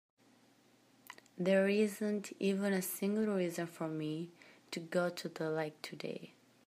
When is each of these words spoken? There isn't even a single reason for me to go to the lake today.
There 1.37 1.67
isn't 1.67 2.33
even 2.39 2.73
a 2.73 2.81
single 2.81 3.27
reason 3.27 3.67
for 3.67 3.87
me 3.87 4.31
to 4.71 4.79
go 4.79 5.09
to 5.11 5.29
the 5.29 5.51
lake 5.51 5.79
today. 5.83 6.33